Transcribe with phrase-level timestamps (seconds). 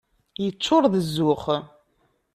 [0.43, 1.45] Yeččuṛ d zzux.